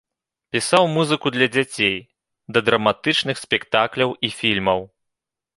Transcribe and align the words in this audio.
Пісаў 0.55 0.87
музыку 0.93 1.27
для 1.35 1.47
дзяцей, 1.57 1.93
да 2.57 2.65
драматычных 2.71 3.35
спектакляў 3.45 4.09
і 4.27 4.37
фільмаў. 4.41 4.79